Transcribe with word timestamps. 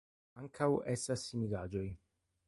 Ankaŭ 0.43 0.69
estas 0.93 1.25
similaĵoj. 1.27 1.83